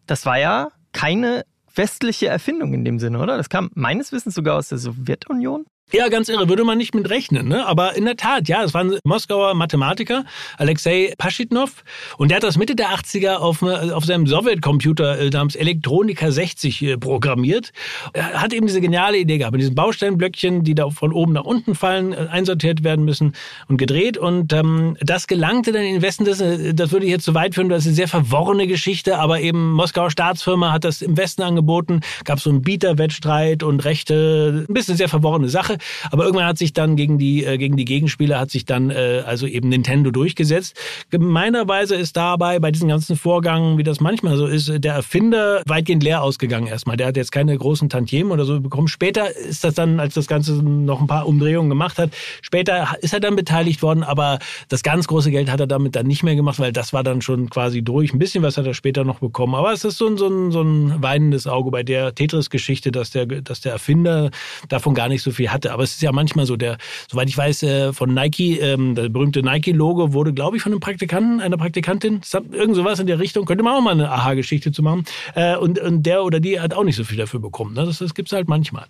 Das 0.07 0.25
war 0.25 0.39
ja 0.39 0.69
keine 0.92 1.45
westliche 1.75 2.27
Erfindung 2.27 2.74
in 2.74 2.86
dem 2.86 3.00
Sinne, 3.00 3.19
oder? 3.19 3.38
Das 3.38 3.50
kam 3.50 3.69
meines 3.75 4.12
Wissens 4.12 4.36
sogar 4.36 4.57
aus 4.57 4.69
der 4.69 4.77
Sowjetunion. 4.77 5.66
Ja, 5.94 6.08
ganz 6.10 6.30
irre, 6.30 6.50
würde 6.50 6.64
man 6.64 6.80
nicht 6.80 6.96
mit 6.96 7.12
rechnen, 7.12 7.48
ne? 7.48 7.64
Aber 7.68 7.96
in 7.96 8.06
der 8.06 8.18
Tat, 8.18 8.50
ja, 8.50 8.64
es 8.64 8.74
war 8.74 8.84
ein 8.84 8.98
Moskauer 9.04 9.54
Mathematiker, 9.54 10.26
Alexei 10.58 11.14
Paschitnov, 11.20 11.84
und 12.18 12.30
der 12.30 12.38
hat 12.38 12.44
das 12.44 12.58
Mitte 12.58 12.76
der 12.76 12.90
80er 12.90 13.36
auf, 13.36 13.62
äh, 13.62 13.92
auf 13.92 14.04
seinem 14.04 14.26
Sowjetcomputer 14.26 15.20
äh, 15.20 15.30
namens 15.30 15.56
Elektronika 15.56 16.32
60 16.32 16.82
äh, 16.82 16.98
programmiert. 16.98 17.72
Er 18.14 18.42
hat 18.42 18.52
eben 18.52 18.66
diese 18.66 18.82
geniale 18.82 19.20
Idee 19.20 19.38
gehabt, 19.38 19.52
mit 19.52 19.62
diesen 19.62 19.76
Bausteinblöckchen, 19.76 20.64
die 20.64 20.74
da 20.74 20.90
von 20.90 21.14
oben 21.14 21.34
nach 21.34 21.44
unten 21.44 21.76
fallen, 21.76 22.16
einsortiert 22.16 22.84
werden 22.84 23.06
müssen 23.06 23.34
und 23.68 23.78
gedreht. 23.78 24.18
Und 24.18 24.54
ähm, 24.54 24.98
das 25.02 25.28
gelangte 25.28 25.72
dann 25.72 25.84
in 25.84 25.94
den 25.94 26.02
Westen, 26.02 26.26
das, 26.26 26.40
das 26.40 26.92
würde 26.92 27.06
ich 27.06 27.12
jetzt 27.12 27.26
zu 27.26 27.36
weit 27.36 27.54
führen, 27.54 27.70
das 27.70 27.84
ist 27.84 27.90
eine 27.90 27.96
sehr 27.96 28.08
verworrene 28.08 28.66
Geschichte, 28.66 29.20
aber 29.20 29.40
eben 29.40 29.74
Moskauer 29.74 30.10
Staatsfirma 30.10 30.72
hat 30.72 30.84
das 30.84 31.04
im 31.04 31.16
Westen 31.16 31.44
angeboten, 31.44 32.02
gab 32.24 32.40
so 32.40 32.50
einen 32.50 32.64
Bieterwettstreit 32.64 33.62
und 33.62 33.86
Rechte, 33.86 34.66
ein 34.68 34.74
bisschen 34.74 34.98
sehr 34.98 35.10
verworrene 35.10 35.48
Sache. 35.48 35.75
Aber 36.12 36.24
irgendwann 36.24 36.48
hat 36.48 36.57
sich 36.57 36.74
dann 36.74 36.95
gegen 36.95 37.18
die, 37.18 37.44
äh, 37.44 37.57
gegen 37.57 37.77
die 37.77 37.86
Gegenspieler 37.86 38.39
hat 38.39 38.51
sich 38.51 38.66
dann 38.66 38.89
äh, 38.89 39.24
also 39.25 39.48
eben 39.48 39.69
Nintendo 39.69 40.12
durchgesetzt. 40.12 40.75
Gemeinerweise 41.10 41.95
ist 41.95 42.18
dabei 42.18 42.60
bei 42.60 42.72
diesen 42.72 42.89
ganzen 42.89 43.16
Vorgängen, 43.16 43.77
wie 43.77 43.83
das 43.83 44.00
manchmal 44.00 44.38
so 44.38 44.48
ist, 44.48 44.72
der 44.83 44.94
Erfinder 44.94 45.62
weitgehend 45.66 46.04
leer 46.04 46.22
ausgegangen 46.22 46.68
erstmal. 46.68 46.98
Der 46.98 47.07
hat 47.07 47.18
jetzt 47.18 47.31
keine 47.31 47.57
großen 47.57 47.89
Tantiemen 47.89 48.31
oder 48.31 48.45
so 48.45 48.60
bekommen. 48.60 48.88
Später 48.88 49.36
ist 49.36 49.63
das 49.63 49.74
dann, 49.75 50.00
als 50.00 50.13
das 50.13 50.27
Ganze 50.27 50.54
noch 50.54 51.01
ein 51.01 51.07
paar 51.07 51.27
Umdrehungen 51.27 51.69
gemacht 51.69 51.98
hat, 51.98 52.12
später 52.42 52.95
ist 53.01 53.13
er 53.13 53.19
dann 53.19 53.36
beteiligt 53.36 53.81
worden, 53.81 54.04
aber 54.04 54.39
das 54.69 54.83
ganz 54.83 55.07
große 55.07 55.31
Geld 55.31 55.50
hat 55.50 55.60
er 55.60 55.68
damit 55.68 55.95
dann 55.95 56.07
nicht 56.07 56.24
mehr 56.24 56.36
gemacht, 56.36 56.60
weil 56.60 56.71
das 56.71 56.94
war 56.94 57.04
dann 57.04 57.21
schon 57.21 57.50
quasi 57.50 57.81
durch. 57.81 58.13
Ein 58.13 58.19
bisschen 58.19 58.44
was 58.44 58.57
hat 58.57 58.66
er 58.66 58.74
später 58.74 59.04
noch 59.04 59.19
bekommen. 59.19 59.56
Aber 59.56 59.71
es 59.71 59.83
ist 59.83 59.98
so 59.98 60.07
ein, 60.07 60.18
so 60.18 60.28
ein, 60.28 60.51
so 60.51 60.62
ein 60.62 61.01
weinendes 61.01 61.48
Auge 61.48 61.71
bei 61.71 61.83
der 61.83 62.13
Tetris-Geschichte, 62.13 62.92
dass 62.92 63.12
der, 63.12 63.25
dass 63.25 63.62
der 63.62 63.74
Erfinder 63.74 64.31
davon 64.69 64.94
gar 64.94 65.10
nicht 65.10 65.21
so 65.21 65.31
viel 65.31 65.50
hatte. 65.50 65.65
Aber 65.72 65.84
es 65.84 65.94
ist 65.94 66.02
ja 66.02 66.12
manchmal 66.12 66.46
so, 66.46 66.56
der, 66.56 66.78
soweit 67.10 67.30
ich 67.30 67.38
weiß, 67.38 67.64
äh, 67.64 67.94
von 67.94 68.14
Nike, 68.14 68.60
ähm, 68.60 68.96
das 68.96 69.12
berühmte 69.12 69.42
Nike-Logo 69.42 70.14
wurde, 70.14 70.34
glaube 70.34 70.58
ich, 70.58 70.64
von 70.64 70.72
einem 70.72 70.80
Praktikanten, 70.80 71.42
einer 71.42 71.58
Praktikantin, 71.58 72.22
irgend 72.52 72.76
sowas 72.76 73.00
in 73.00 73.08
der 73.08 73.20
Richtung, 73.20 73.46
könnte 73.46 73.64
man 73.64 73.74
auch 73.74 73.82
mal 73.82 73.92
eine 73.92 74.12
Aha-Geschichte 74.12 74.72
zu 74.72 74.84
machen. 74.84 75.06
Äh, 75.36 75.58
und, 75.58 75.80
und 75.80 76.04
der 76.04 76.24
oder 76.24 76.40
die 76.40 76.60
hat 76.60 76.74
auch 76.74 76.84
nicht 76.84 76.96
so 76.96 77.04
viel 77.04 77.18
dafür 77.18 77.40
bekommen. 77.40 77.74
Ne? 77.74 77.86
Das, 77.86 78.00
das 78.00 78.14
gibt 78.14 78.30
es 78.30 78.34
halt 78.34 78.48
manchmal. 78.48 78.86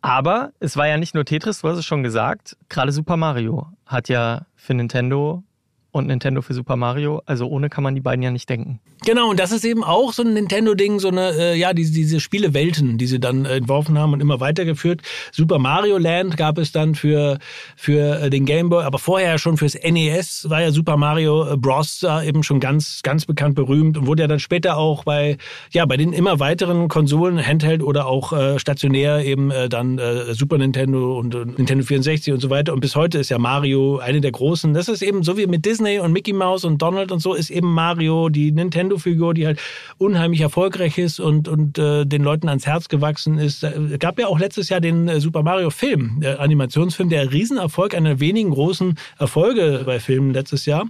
Aber 0.00 0.52
es 0.60 0.76
war 0.76 0.86
ja 0.86 0.96
nicht 0.96 1.14
nur 1.14 1.24
Tetris, 1.24 1.60
du 1.60 1.68
hast 1.68 1.78
es 1.78 1.84
schon 1.84 2.02
gesagt, 2.02 2.56
gerade 2.68 2.92
Super 2.92 3.16
Mario 3.16 3.66
hat 3.84 4.08
ja 4.08 4.46
für 4.54 4.74
Nintendo 4.74 5.42
und 5.90 6.06
Nintendo 6.06 6.42
für 6.42 6.54
Super 6.54 6.76
Mario. 6.76 7.22
Also 7.26 7.46
ohne 7.48 7.68
kann 7.68 7.82
man 7.82 7.94
die 7.94 8.00
beiden 8.00 8.22
ja 8.22 8.30
nicht 8.30 8.48
denken. 8.48 8.80
Genau, 9.04 9.30
und 9.30 9.38
das 9.38 9.52
ist 9.52 9.64
eben 9.64 9.84
auch 9.84 10.12
so 10.12 10.22
ein 10.22 10.34
Nintendo-Ding, 10.34 10.98
so 10.98 11.08
eine, 11.08 11.30
äh, 11.30 11.56
ja, 11.56 11.72
diese, 11.72 11.92
diese 11.92 12.20
Spielewelten, 12.20 12.98
die 12.98 13.06
sie 13.06 13.20
dann 13.20 13.44
äh, 13.44 13.56
entworfen 13.56 13.96
haben 13.96 14.12
und 14.12 14.20
immer 14.20 14.40
weitergeführt. 14.40 15.02
Super 15.32 15.58
Mario 15.58 15.98
Land 15.98 16.36
gab 16.36 16.58
es 16.58 16.72
dann 16.72 16.94
für, 16.94 17.38
für 17.76 18.20
äh, 18.20 18.30
den 18.30 18.44
Game 18.44 18.68
Boy, 18.68 18.84
aber 18.84 18.98
vorher 18.98 19.38
schon 19.38 19.56
fürs 19.56 19.74
NES 19.74 20.50
war 20.50 20.62
ja 20.62 20.72
Super 20.72 20.96
Mario 20.96 21.52
äh, 21.52 21.56
Bros. 21.56 22.00
da 22.00 22.22
eben 22.22 22.42
schon 22.42 22.60
ganz, 22.60 23.00
ganz 23.02 23.24
bekannt 23.24 23.54
berühmt 23.54 23.96
und 23.96 24.06
wurde 24.06 24.22
ja 24.22 24.28
dann 24.28 24.40
später 24.40 24.76
auch 24.76 25.04
bei, 25.04 25.38
ja, 25.70 25.86
bei 25.86 25.96
den 25.96 26.12
immer 26.12 26.40
weiteren 26.40 26.88
Konsolen, 26.88 27.44
Handheld 27.44 27.82
oder 27.82 28.06
auch 28.06 28.32
äh, 28.32 28.58
stationär 28.58 29.24
eben 29.24 29.50
äh, 29.50 29.68
dann 29.68 30.00
Super 30.32 30.58
Nintendo 30.58 31.18
und 31.18 31.34
Nintendo 31.58 31.84
64 31.84 32.32
und 32.32 32.40
so 32.40 32.50
weiter. 32.50 32.72
Und 32.72 32.80
bis 32.80 32.96
heute 32.96 33.18
ist 33.18 33.28
ja 33.30 33.38
Mario 33.38 33.98
eine 33.98 34.20
der 34.20 34.32
großen. 34.32 34.74
Das 34.74 34.88
ist 34.88 35.02
eben 35.02 35.22
so 35.22 35.36
wie 35.36 35.46
mit 35.46 35.64
Disney 35.64 35.77
Disney 35.78 36.00
und 36.00 36.12
Mickey 36.12 36.32
Mouse 36.32 36.64
und 36.64 36.82
Donald 36.82 37.12
und 37.12 37.20
so 37.20 37.34
ist 37.34 37.50
eben 37.50 37.72
Mario, 37.72 38.30
die 38.30 38.50
Nintendo-Figur, 38.50 39.32
die 39.32 39.46
halt 39.46 39.60
unheimlich 39.96 40.40
erfolgreich 40.40 40.98
ist 40.98 41.20
und, 41.20 41.46
und 41.46 41.78
äh, 41.78 42.04
den 42.04 42.24
Leuten 42.24 42.48
ans 42.48 42.66
Herz 42.66 42.88
gewachsen 42.88 43.38
ist. 43.38 43.62
Es 43.62 43.98
gab 44.00 44.18
ja 44.18 44.26
auch 44.26 44.40
letztes 44.40 44.70
Jahr 44.70 44.80
den 44.80 45.06
äh, 45.06 45.20
Super 45.20 45.44
Mario-Film, 45.44 46.18
der 46.20 46.40
Animationsfilm, 46.40 47.10
der 47.10 47.32
Riesenerfolg, 47.32 47.94
einer 47.94 48.08
der 48.08 48.20
wenigen 48.20 48.50
großen 48.50 48.98
Erfolge 49.20 49.84
bei 49.86 50.00
Filmen 50.00 50.32
letztes 50.32 50.66
Jahr. 50.66 50.84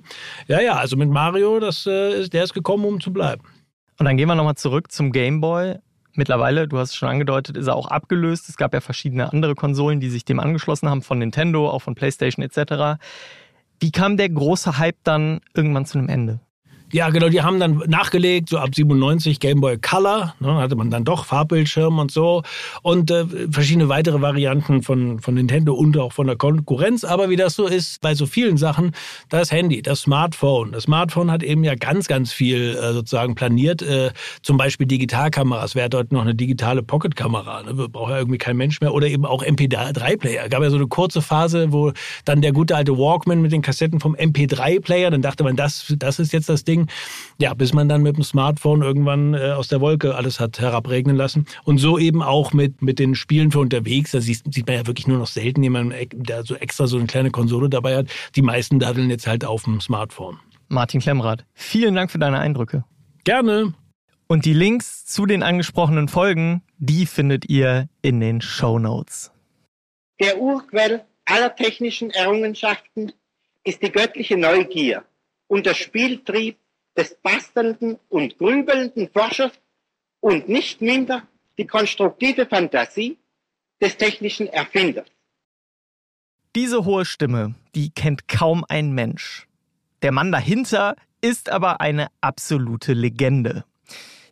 Ja, 0.47 0.63
ja, 0.63 0.77
also 0.77 0.97
mit 0.97 1.11
Mario, 1.11 1.61
das, 1.61 1.85
äh, 1.85 2.27
der 2.31 2.45
ist 2.45 2.55
gekommen, 2.55 2.87
um 2.87 2.99
zu 2.99 3.13
bleiben. 3.13 3.43
Und 3.99 4.07
dann 4.07 4.17
gehen 4.17 4.29
wir 4.29 4.37
nochmal 4.37 4.57
zurück 4.57 4.91
zum 4.91 5.13
Game 5.13 5.43
Boy. 5.43 5.75
Mittlerweile, 6.15 6.67
du 6.67 6.79
hast 6.79 6.91
es 6.91 6.97
schon 6.97 7.11
angedeutet, 7.11 7.59
ist 7.59 7.67
er 7.67 7.77
auch 7.77 7.89
abgelöst. 7.89 8.49
Es 8.49 8.57
gab 8.57 8.73
ja 8.73 8.81
verschiedene 8.81 9.31
andere 9.31 9.55
Konsolen, 9.55 10.01
die 10.01 10.09
sich 10.09 10.25
dem 10.25 10.41
angeschlossen 10.41 10.89
haben, 10.89 11.03
von 11.03 11.19
Nintendo, 11.19 11.69
auch 11.69 11.81
von 11.81 11.95
PlayStation 11.95 12.43
etc. 12.43 12.99
Wie 13.81 13.93
kam 13.93 14.17
der 14.17 14.29
große 14.29 14.79
Hype 14.79 14.99
dann 15.05 15.41
irgendwann 15.55 15.87
zu 15.87 15.99
einem 15.99 16.09
Ende? 16.09 16.41
Ja, 16.91 17.11
genau, 17.11 17.29
die 17.29 17.43
haben 17.43 17.61
dann 17.61 17.83
nachgelegt, 17.87 18.49
so 18.49 18.59
ab 18.59 18.75
97 18.75 19.41
Game 19.41 19.61
Boy 19.61 19.77
Color, 19.79 20.35
ne, 20.41 20.55
hatte 20.55 20.75
man 20.75 20.91
dann 20.91 21.05
doch 21.05 21.27
Farbbildschirm 21.27 21.99
und 21.99 22.11
so 22.11 22.43
und 22.83 23.11
äh, 23.11 23.27
verschiedene 23.51 23.91
weitere 23.91 24.23
Varianten 24.23 24.83
von, 24.83 25.21
von 25.21 25.35
Nintendo 25.35 25.75
und 25.75 25.99
auch 25.99 26.13
von 26.13 26.27
der 26.27 26.37
Konkurrenz. 26.37 27.05
Aber 27.05 27.29
wie 27.29 27.37
das 27.37 27.55
so 27.55 27.67
ist 27.67 28.01
bei 28.01 28.15
so 28.15 28.25
vielen 28.25 28.57
Sachen, 28.57 28.93
das 29.29 29.53
Handy, 29.53 29.83
das 29.83 30.03
Smartphone. 30.03 30.73
Das 30.73 30.85
Smartphone 30.85 31.31
hat 31.31 31.43
eben 31.43 31.63
ja 31.63 31.75
ganz, 31.75 32.09
ganz 32.09 32.33
viel 32.33 32.77
äh, 32.77 32.93
sozusagen 32.93 33.35
planiert, 33.35 33.83
äh, 33.83 34.11
zum 34.43 34.57
Beispiel 34.57 34.87
Digitalkameras. 34.87 35.75
Wer 35.75 35.85
hat 35.85 35.95
heute 35.95 36.15
noch 36.15 36.23
eine 36.23 36.35
digitale 36.35 36.83
Pocketkamera? 36.83 37.65
Ne? 37.65 37.89
Braucht 37.89 38.11
ja 38.11 38.19
irgendwie 38.19 38.39
kein 38.39 38.57
Mensch 38.57 38.81
mehr. 38.81 38.95
Oder 38.95 39.09
eben 39.09 39.27
auch 39.27 39.45
MP3-Player. 39.45 40.49
Gab 40.49 40.63
ja 40.63 40.71
so 40.71 40.77
eine 40.77 40.87
kurze 40.87 41.21
Phase, 41.21 41.73
wo 41.73 41.93
dann 42.25 42.41
der 42.41 42.53
gute 42.53 42.77
alte 42.77 42.97
Walkman 42.97 43.43
mit 43.43 43.53
den 43.53 43.61
Kassetten 43.61 44.01
vom 44.01 44.15
MP3-Player, 44.15 45.11
dann 45.11 45.21
dachte 45.21 45.45
man, 45.45 45.57
das, 45.57 45.93
das 45.99 46.19
ist 46.19 46.33
jetzt 46.33 46.49
das 46.49 46.65
Ding. 46.65 46.78
Ja, 47.39 47.55
bis 47.55 47.73
man 47.73 47.89
dann 47.89 48.03
mit 48.03 48.17
dem 48.17 48.25
Smartphone 48.25 48.83
irgendwann 48.83 49.35
äh, 49.35 49.53
aus 49.53 49.69
der 49.69 49.81
Wolke 49.81 50.15
alles 50.15 50.39
hat 50.39 50.61
herabregnen 50.61 51.17
lassen. 51.17 51.47
Und 51.65 51.79
so 51.79 51.99
eben 51.99 52.23
auch 52.23 52.53
mit, 52.53 52.83
mit 52.83 52.99
den 52.99 53.15
Spielen 53.15 53.51
für 53.51 53.61
unterwegs. 53.61 54.13
Da 54.13 54.21
sieht, 54.21 54.43
sieht 54.53 54.67
man 54.67 54.77
ja 54.77 54.87
wirklich 54.87 55.07
nur 55.07 55.19
noch 55.19 55.27
selten 55.27 55.63
jemanden, 55.63 55.95
der 56.13 56.45
so 56.45 56.55
extra 56.55 56.87
so 56.87 56.97
eine 56.97 57.07
kleine 57.07 57.31
Konsole 57.31 57.69
dabei 57.69 57.97
hat. 57.97 58.07
Die 58.37 58.43
meisten 58.43 58.79
daddeln 58.79 59.11
jetzt 59.11 59.27
halt 59.27 59.45
auf 59.45 59.65
dem 59.65 59.81
Smartphone. 59.81 60.39
Martin 60.69 61.01
Klemmrath, 61.01 61.45
vielen 61.55 61.95
Dank 61.95 62.11
für 62.11 62.19
deine 62.19 62.39
Eindrücke. 62.39 62.85
Gerne. 63.25 63.75
Und 64.27 64.45
die 64.45 64.53
Links 64.53 65.07
zu 65.07 65.25
den 65.25 65.43
angesprochenen 65.43 66.09
Folgen, 66.09 66.63
die 66.77 67.07
findet 67.07 67.49
ihr 67.49 67.89
in 68.03 68.21
den 68.21 68.43
Show 68.43 68.79
Notes. 68.79 69.33
Der 70.21 70.39
Urquell 70.39 71.05
aller 71.25 71.55
technischen 71.55 72.11
Errungenschaften 72.11 73.13
ist 73.65 73.83
die 73.83 73.91
göttliche 73.91 74.37
Neugier 74.37 75.05
und 75.47 75.67
der 75.67 75.75
Spieltrieb 75.75 76.59
des 76.99 77.15
bastelnden 77.23 77.99
und 78.09 78.37
grübelnden 78.39 79.09
Forschers 79.09 79.53
und 80.21 80.49
nicht 80.49 80.81
minder 80.81 81.23
die 81.57 81.67
konstruktive 81.67 82.45
Fantasie 82.45 83.17
des 83.81 83.97
technischen 83.97 84.49
Erfinders. 84.49 85.07
Diese 86.57 86.85
hohe 86.85 87.05
Stimme, 87.05 87.55
die 87.77 87.91
kennt 87.91 88.27
kaum 88.27 88.65
ein 88.69 88.93
Mensch. 88.93 89.47
Der 90.03 90.11
Mann 90.11 90.33
dahinter 90.33 90.97
ist 91.21 91.51
aber 91.51 91.81
eine 91.81 92.09
absolute 92.21 92.95
Legende. 92.95 93.65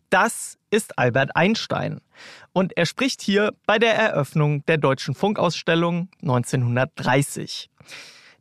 Das 0.09 0.57
ist 0.69 0.97
Albert 0.97 1.35
Einstein. 1.35 2.01
Und 2.51 2.75
er 2.75 2.85
spricht 2.85 3.21
hier 3.21 3.53
bei 3.65 3.79
der 3.79 3.95
Eröffnung 3.95 4.65
der 4.65 4.77
Deutschen 4.77 5.15
Funkausstellung 5.15 6.09
1930. 6.21 7.69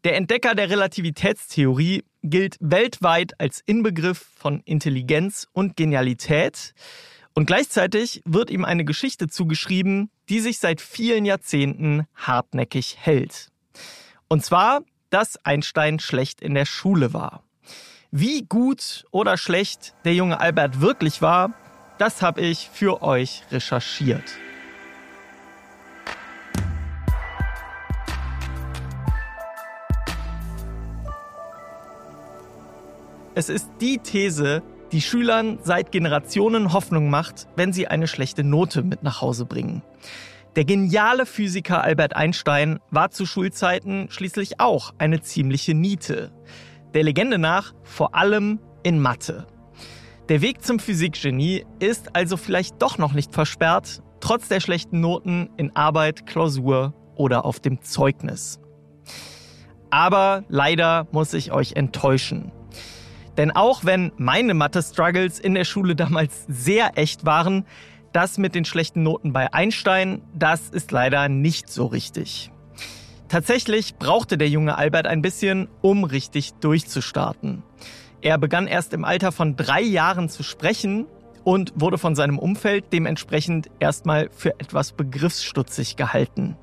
Der 0.05 0.17
Entdecker 0.17 0.55
der 0.55 0.71
Relativitätstheorie 0.71 2.05
gilt 2.31 2.57
weltweit 2.61 3.41
als 3.41 3.63
Inbegriff 3.67 4.27
von 4.37 4.61
Intelligenz 4.65 5.47
und 5.53 5.77
Genialität. 5.77 6.75
Und 7.35 7.47
gleichzeitig 7.47 8.23
wird 8.25 8.51
ihm 8.51 8.65
eine 8.65 8.85
Geschichte 8.85 9.29
zugeschrieben, 9.29 10.11
die 10.29 10.41
sich 10.41 10.59
seit 10.59 10.81
vielen 10.81 11.25
Jahrzehnten 11.25 12.07
hartnäckig 12.15 12.97
hält. 12.99 13.49
Und 14.29 14.45
zwar, 14.45 14.83
dass 15.11 15.45
Einstein 15.45 16.01
schlecht 16.01 16.41
in 16.41 16.55
der 16.55 16.67
Schule 16.67 17.13
war. 17.13 17.43
Wie 18.11 18.43
gut 18.43 19.05
oder 19.11 19.37
schlecht 19.37 19.95
der 20.05 20.15
junge 20.15 20.41
Albert 20.41 20.81
wirklich 20.81 21.23
war, 21.23 21.53
das 21.99 22.23
habe 22.23 22.41
ich 22.41 22.71
für 22.73 23.03
euch 23.03 23.43
recherchiert. 23.51 24.25
Es 33.39 33.51
ist 33.51 33.71
die 33.83 33.99
These, 33.99 34.63
die 34.93 35.03
Schülern 35.03 35.59
seit 35.63 35.93
Generationen 35.93 36.73
Hoffnung 36.73 37.11
macht, 37.11 37.49
wenn 37.55 37.71
sie 37.71 37.87
eine 37.87 38.07
schlechte 38.07 38.43
Note 38.43 38.83
mit 38.83 39.03
nach 39.03 39.21
Hause 39.21 39.45
bringen. 39.45 39.83
Der 40.57 40.65
geniale 40.65 41.27
Physiker 41.27 41.85
Albert 41.85 42.17
Einstein 42.17 42.79
war 42.91 43.11
zu 43.11 43.27
Schulzeiten 43.27 44.07
schließlich 44.09 44.59
auch 44.59 44.95
eine 44.97 45.21
ziemliche 45.21 45.75
Niete. 45.75 46.33
Der 46.95 47.03
Legende 47.03 47.37
nach 47.37 47.75
vor 47.83 48.15
allem 48.15 48.59
in 48.83 49.01
Mathe. 49.01 49.47
Der 50.31 50.41
Weg 50.41 50.65
zum 50.65 50.79
Physikgenie 50.79 51.67
ist 51.79 52.17
also 52.17 52.39
vielleicht 52.39 52.81
doch 52.81 52.97
noch 52.97 53.13
nicht 53.13 53.35
versperrt, 53.35 54.01
trotz 54.21 54.49
der 54.49 54.61
schlechten 54.61 55.01
Noten 55.01 55.51
in 55.59 55.77
Arbeit, 55.77 56.25
Klausur 56.25 56.95
oder 57.17 57.45
auf 57.45 57.61
dem 57.61 57.83
Zeugnis. 57.83 58.61
Aber 59.91 60.43
leider 60.49 61.07
muss 61.13 61.35
ich 61.35 61.53
euch 61.53 61.75
enttäuschen. 61.75 62.51
Denn 63.37 63.51
auch 63.51 63.85
wenn 63.85 64.13
meine 64.17 64.55
Mathe-Struggles 64.55 65.39
in 65.39 65.55
der 65.55 65.65
Schule 65.65 65.95
damals 65.95 66.45
sehr 66.49 66.97
echt 66.97 67.27
waren, 67.27 67.67
das 68.13 68.39
mit 68.39 68.55
den 68.55 68.65
schlechten 68.65 69.03
Noten 69.03 69.33
bei 69.33 69.53
Einstein, 69.53 70.23
das 70.35 70.71
ist 70.71 70.91
leider 70.91 71.29
nicht 71.29 71.69
so 71.69 71.87
richtig. 71.87 72.51
Tatsächlich 73.29 73.97
brauchte 73.97 74.39
der 74.39 74.49
junge 74.49 74.79
Albert 74.79 75.07
ein 75.07 75.21
bisschen, 75.21 75.69
um 75.83 76.05
richtig 76.05 76.55
durchzustarten. 76.55 77.63
Er 78.23 78.39
begann 78.39 78.69
erst 78.69 78.95
im 78.95 79.05
Alter 79.05 79.33
von 79.33 79.57
drei 79.57 79.83
Jahren 79.83 80.29
zu 80.29 80.43
sprechen 80.43 81.07
und 81.45 81.73
wurde 81.77 81.99
von 81.99 82.15
seinem 82.15 82.39
Umfeld 82.39 82.87
dementsprechend 82.93 83.69
erstmal 83.79 84.31
für 84.31 84.59
etwas 84.59 84.93
begriffsstutzig 84.93 85.97
gehalten. 85.97 86.57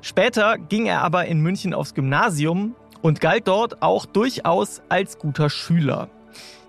Später 0.00 0.58
ging 0.58 0.86
er 0.86 1.02
aber 1.02 1.26
in 1.26 1.40
München 1.40 1.72
aufs 1.72 1.94
Gymnasium 1.94 2.74
und 3.02 3.20
galt 3.20 3.48
dort 3.48 3.82
auch 3.82 4.06
durchaus 4.06 4.80
als 4.88 5.18
guter 5.18 5.50
Schüler. 5.50 6.08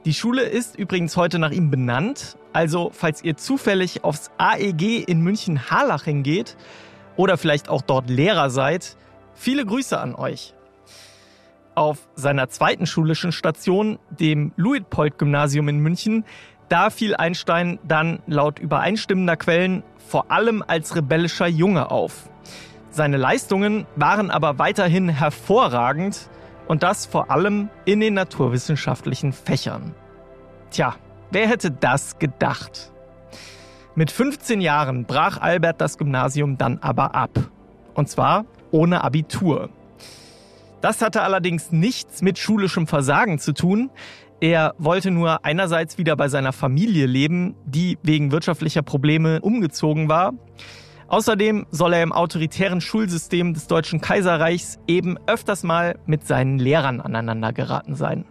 Die 0.05 0.13
Schule 0.13 0.41
ist 0.41 0.77
übrigens 0.77 1.15
heute 1.15 1.39
nach 1.39 1.51
ihm 1.51 1.71
benannt, 1.71 2.35
also 2.51 2.91
falls 2.93 3.23
ihr 3.23 3.37
zufällig 3.37 4.03
aufs 4.03 4.31
AEG 4.37 5.07
in 5.07 5.21
München-Harlaching 5.21 6.23
geht 6.23 6.57
oder 7.15 7.37
vielleicht 7.37 7.69
auch 7.69 7.81
dort 7.81 8.09
Lehrer 8.09 8.49
seid, 8.49 8.97
viele 9.33 9.65
Grüße 9.65 9.97
an 9.97 10.13
euch. 10.15 10.53
Auf 11.75 11.99
seiner 12.15 12.49
zweiten 12.49 12.85
schulischen 12.85 13.31
Station, 13.31 13.97
dem 14.09 14.51
Luitpold-Gymnasium 14.57 15.69
in 15.69 15.79
München, 15.79 16.25
da 16.67 16.89
fiel 16.89 17.15
Einstein 17.15 17.79
dann 17.87 18.21
laut 18.27 18.59
übereinstimmender 18.59 19.37
Quellen 19.37 19.83
vor 20.07 20.31
allem 20.31 20.63
als 20.65 20.95
rebellischer 20.95 21.47
Junge 21.47 21.91
auf. 21.91 22.29
Seine 22.93 23.17
Leistungen 23.17 23.87
waren 23.95 24.29
aber 24.29 24.59
weiterhin 24.59 25.09
hervorragend 25.09 26.29
und 26.67 26.83
das 26.83 27.07
vor 27.07 27.31
allem 27.31 27.69
in 27.85 27.99
den 27.99 28.13
naturwissenschaftlichen 28.13 29.33
Fächern. 29.33 29.95
Tja, 30.69 30.93
wer 31.31 31.47
hätte 31.47 31.71
das 31.71 32.19
gedacht? 32.19 32.91
Mit 33.95 34.11
15 34.11 34.61
Jahren 34.61 35.05
brach 35.05 35.41
Albert 35.41 35.81
das 35.81 35.97
Gymnasium 35.97 36.59
dann 36.59 36.77
aber 36.83 37.15
ab. 37.15 37.31
Und 37.95 38.09
zwar 38.09 38.45
ohne 38.69 39.03
Abitur. 39.03 39.69
Das 40.81 41.01
hatte 41.01 41.23
allerdings 41.23 41.71
nichts 41.71 42.21
mit 42.21 42.37
schulischem 42.37 42.85
Versagen 42.85 43.39
zu 43.39 43.53
tun. 43.53 43.89
Er 44.39 44.75
wollte 44.77 45.09
nur 45.09 45.43
einerseits 45.43 45.97
wieder 45.97 46.15
bei 46.15 46.27
seiner 46.27 46.53
Familie 46.53 47.07
leben, 47.07 47.55
die 47.65 47.97
wegen 48.03 48.31
wirtschaftlicher 48.31 48.83
Probleme 48.83 49.41
umgezogen 49.41 50.09
war. 50.09 50.33
Außerdem 51.07 51.65
soll 51.69 51.93
er 51.93 52.03
im 52.03 52.11
autoritären 52.11 52.81
Schulsystem 52.81 53.53
des 53.53 53.67
Deutschen 53.67 54.01
Kaiserreichs 54.01 54.79
eben 54.87 55.17
öfters 55.27 55.63
mal 55.63 55.99
mit 56.05 56.25
seinen 56.25 56.59
Lehrern 56.59 57.01
aneinander 57.01 57.53
geraten 57.53 57.95
sein. 57.95 58.25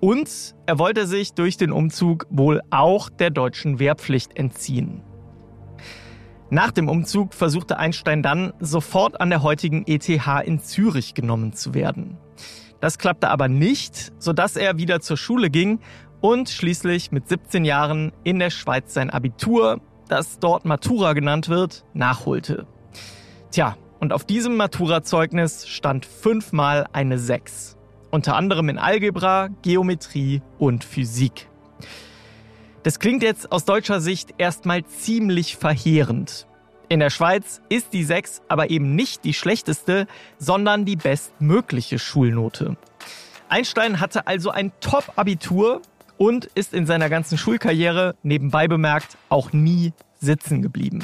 Und 0.00 0.54
er 0.66 0.78
wollte 0.78 1.06
sich 1.06 1.34
durch 1.34 1.56
den 1.56 1.72
Umzug 1.72 2.26
wohl 2.30 2.62
auch 2.70 3.10
der 3.10 3.30
deutschen 3.30 3.78
Wehrpflicht 3.78 4.36
entziehen. 4.36 5.02
Nach 6.48 6.72
dem 6.72 6.88
Umzug 6.88 7.34
versuchte 7.34 7.78
Einstein 7.78 8.22
dann 8.22 8.52
sofort 8.58 9.20
an 9.20 9.30
der 9.30 9.42
heutigen 9.42 9.84
ETH 9.86 10.08
in 10.08 10.58
Zürich 10.58 11.14
genommen 11.14 11.52
zu 11.52 11.74
werden. 11.74 12.16
Das 12.80 12.98
klappte 12.98 13.28
aber 13.28 13.46
nicht, 13.46 14.10
sodass 14.18 14.56
er 14.56 14.78
wieder 14.78 15.00
zur 15.00 15.16
Schule 15.16 15.50
ging 15.50 15.80
und 16.20 16.48
schließlich 16.48 17.12
mit 17.12 17.28
17 17.28 17.64
Jahren 17.64 18.12
in 18.24 18.38
der 18.38 18.50
Schweiz 18.50 18.94
sein 18.94 19.10
Abitur 19.10 19.80
das 20.10 20.38
dort 20.38 20.64
Matura 20.64 21.12
genannt 21.12 21.48
wird, 21.48 21.84
nachholte. 21.94 22.66
Tja, 23.50 23.76
und 24.00 24.12
auf 24.12 24.24
diesem 24.24 24.56
Matura-Zeugnis 24.56 25.68
stand 25.68 26.06
fünfmal 26.06 26.86
eine 26.92 27.18
6. 27.18 27.76
Unter 28.10 28.34
anderem 28.34 28.68
in 28.68 28.78
Algebra, 28.78 29.48
Geometrie 29.62 30.42
und 30.58 30.84
Physik. 30.84 31.48
Das 32.82 32.98
klingt 32.98 33.22
jetzt 33.22 33.52
aus 33.52 33.64
deutscher 33.64 34.00
Sicht 34.00 34.34
erstmal 34.38 34.84
ziemlich 34.84 35.56
verheerend. 35.56 36.46
In 36.88 36.98
der 36.98 37.10
Schweiz 37.10 37.60
ist 37.68 37.92
die 37.92 38.02
6 38.02 38.42
aber 38.48 38.70
eben 38.70 38.96
nicht 38.96 39.24
die 39.24 39.34
schlechteste, 39.34 40.06
sondern 40.38 40.86
die 40.86 40.96
bestmögliche 40.96 41.98
Schulnote. 41.98 42.76
Einstein 43.48 44.00
hatte 44.00 44.26
also 44.26 44.50
ein 44.50 44.72
Top-Abitur 44.80 45.82
und 46.20 46.44
ist 46.54 46.74
in 46.74 46.84
seiner 46.84 47.08
ganzen 47.08 47.38
Schulkarriere, 47.38 48.14
nebenbei 48.22 48.68
bemerkt, 48.68 49.16
auch 49.30 49.54
nie 49.54 49.94
sitzen 50.20 50.60
geblieben. 50.60 51.02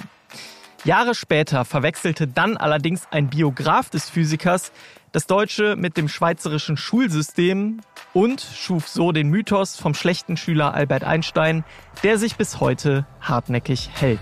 Jahre 0.84 1.14
später 1.14 1.64
verwechselte 1.64 2.28
dann 2.28 2.58
allerdings 2.58 3.08
ein 3.10 3.28
Biograf 3.28 3.88
des 3.88 4.10
Physikers 4.10 4.72
das 5.12 5.26
Deutsche 5.26 5.74
mit 5.74 5.96
dem 5.96 6.08
schweizerischen 6.08 6.76
Schulsystem 6.76 7.80
und 8.12 8.42
schuf 8.42 8.88
so 8.88 9.10
den 9.10 9.30
Mythos 9.30 9.76
vom 9.76 9.94
schlechten 9.94 10.36
Schüler 10.36 10.74
Albert 10.74 11.04
Einstein, 11.04 11.64
der 12.02 12.18
sich 12.18 12.36
bis 12.36 12.60
heute 12.60 13.06
hartnäckig 13.22 13.88
hält. 13.94 14.20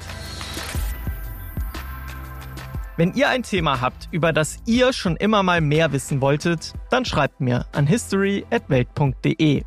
Wenn 2.97 3.13
ihr 3.15 3.29
ein 3.29 3.43
Thema 3.43 3.81
habt, 3.81 4.09
über 4.13 4.33
das 4.33 4.61
ihr 4.67 4.93
schon 4.93 5.17
immer 5.17 5.43
mal 5.43 5.61
mehr 5.61 5.93
wissen 5.93 6.21
wolltet, 6.21 6.75
dann 6.91 7.05
schreibt 7.05 7.41
mir 7.41 7.67
an 7.73 7.89
history@welt.de. 7.89 9.65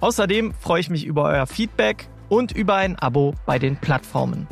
Außerdem 0.00 0.54
freue 0.54 0.80
ich 0.80 0.88
mich 0.88 1.04
über 1.04 1.24
euer 1.24 1.48
Feedback 1.48 2.08
und 2.28 2.52
über 2.52 2.76
ein 2.76 2.96
Abo 2.96 3.34
bei 3.44 3.58
den 3.58 3.76
Plattformen. 3.76 4.46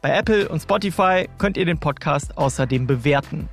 Bei 0.00 0.16
Apple 0.16 0.48
und 0.48 0.62
Spotify 0.62 1.28
könnt 1.36 1.58
ihr 1.58 1.66
den 1.66 1.78
Podcast 1.78 2.38
außerdem 2.38 2.86
bewerten. 2.86 3.50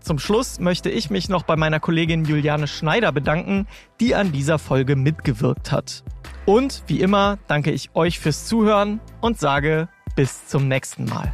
Zum 0.00 0.18
Schluss 0.18 0.58
möchte 0.58 0.88
ich 0.88 1.10
mich 1.10 1.28
noch 1.28 1.42
bei 1.42 1.56
meiner 1.56 1.80
Kollegin 1.80 2.24
Juliane 2.24 2.66
Schneider 2.66 3.12
bedanken, 3.12 3.66
die 4.00 4.14
an 4.14 4.32
dieser 4.32 4.58
Folge 4.58 4.96
mitgewirkt 4.96 5.70
hat. 5.70 6.02
Und 6.46 6.82
wie 6.86 7.00
immer 7.00 7.38
danke 7.46 7.72
ich 7.72 7.90
euch 7.94 8.18
fürs 8.18 8.46
Zuhören 8.46 9.00
und 9.20 9.38
sage 9.38 9.88
bis 10.16 10.46
zum 10.46 10.66
nächsten 10.68 11.04
Mal. 11.04 11.32